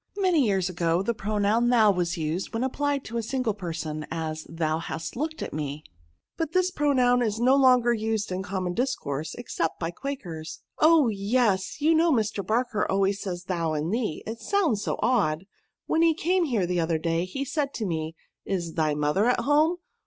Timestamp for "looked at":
5.15-5.53